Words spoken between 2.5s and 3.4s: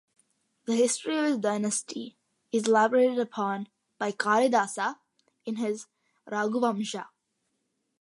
is elaborated